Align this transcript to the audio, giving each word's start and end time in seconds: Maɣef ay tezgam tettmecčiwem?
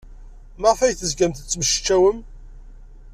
Maɣef 0.59 0.79
ay 0.81 0.93
tezgam 0.99 1.33
tettmecčiwem? 1.33 2.19